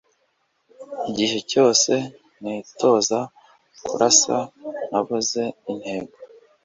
[1.09, 1.91] igihe cyose
[2.41, 3.19] nitoza
[3.85, 4.37] kurasa,
[4.89, 6.13] nabuze intego